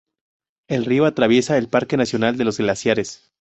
El 0.67 0.85
río 0.85 1.05
atraviesa 1.05 1.59
el 1.59 1.67
Parque 1.69 1.95
nacional 1.95 2.35
de 2.35 2.43
los 2.43 2.57
Glaciares. 2.57 3.29